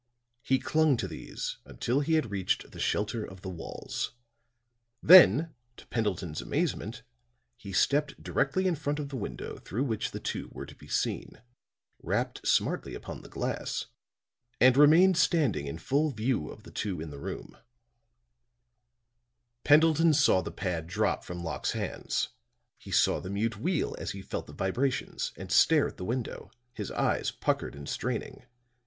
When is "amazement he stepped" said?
6.41-8.23